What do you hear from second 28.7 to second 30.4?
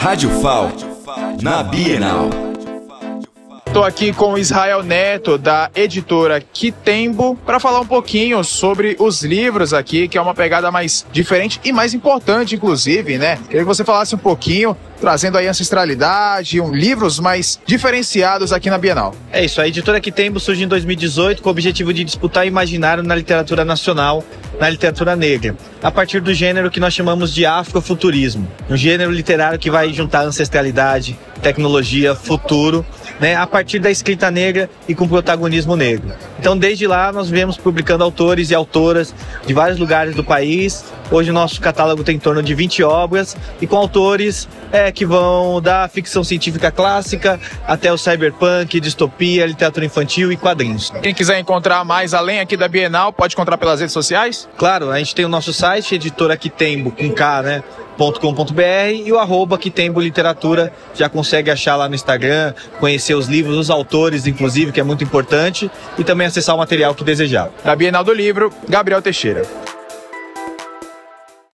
gênero literário que vai juntar